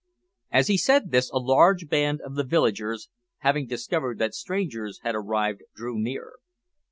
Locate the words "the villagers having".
2.33-3.67